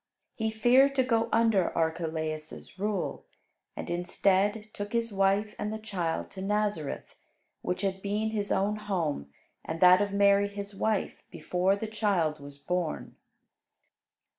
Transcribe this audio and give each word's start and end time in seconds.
He 0.33 0.49
feared 0.49 0.95
to 0.95 1.03
go 1.03 1.29
under 1.31 1.69
Archelaus' 1.77 2.79
rule, 2.79 3.27
and 3.75 3.87
instead 3.87 4.65
took 4.73 4.93
his 4.93 5.13
wife 5.13 5.53
and 5.59 5.71
the 5.71 5.77
child 5.77 6.31
to 6.31 6.41
Nazareth, 6.41 7.13
which 7.61 7.83
had 7.83 8.01
been 8.01 8.31
his 8.31 8.51
own 8.51 8.77
home 8.77 9.31
and 9.63 9.79
that 9.79 10.01
of 10.01 10.11
Mary 10.11 10.47
his 10.47 10.73
wife 10.73 11.21
before 11.29 11.75
the 11.75 11.85
child 11.85 12.39
was 12.39 12.57
born. 12.57 13.15